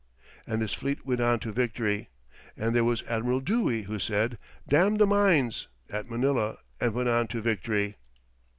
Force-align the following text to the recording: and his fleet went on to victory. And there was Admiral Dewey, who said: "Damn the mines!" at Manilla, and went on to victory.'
and 0.47 0.63
his 0.63 0.73
fleet 0.73 1.05
went 1.05 1.19
on 1.21 1.37
to 1.37 1.51
victory. 1.51 2.09
And 2.57 2.73
there 2.73 2.83
was 2.83 3.03
Admiral 3.03 3.39
Dewey, 3.39 3.83
who 3.83 3.99
said: 3.99 4.39
"Damn 4.67 4.95
the 4.97 5.05
mines!" 5.05 5.67
at 5.91 6.09
Manilla, 6.09 6.57
and 6.79 6.95
went 6.95 7.09
on 7.09 7.27
to 7.27 7.39
victory.' 7.39 7.97